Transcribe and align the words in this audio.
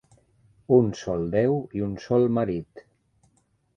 Un 0.77 0.87
sol 1.01 1.27
Déu 1.35 1.59
i 1.81 1.85
un 1.91 1.93
sol 2.07 2.25
marit. 2.39 2.87